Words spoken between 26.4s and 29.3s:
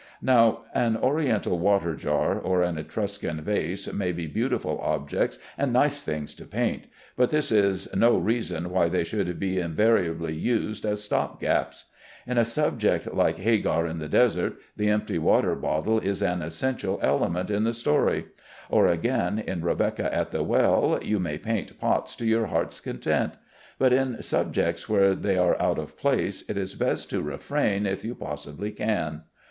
it is best to refrain if you possibly can.